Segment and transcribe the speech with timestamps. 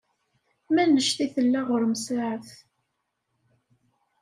[0.73, 2.49] Mennect i tella ɣerem saɛet?